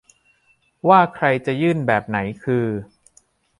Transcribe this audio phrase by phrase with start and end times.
[0.89, 2.65] ว่าใครจะยื่นแบบไหนคือ